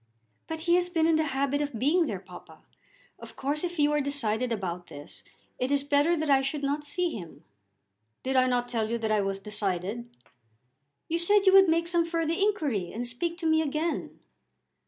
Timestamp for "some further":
11.87-12.33